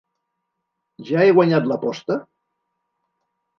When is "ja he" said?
1.09-1.35